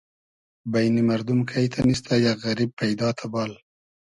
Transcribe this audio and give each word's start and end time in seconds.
بݷنی 0.71 1.01
مئردوم 1.07 1.39
کݷ 1.49 1.65
تئنیستۂ 1.73 2.15
یئگ 2.23 2.37
غئریب 2.43 2.71
پݷدا 2.77 3.09
تئبال 3.17 3.51